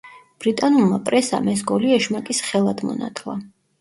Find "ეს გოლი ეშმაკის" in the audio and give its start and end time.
1.55-2.43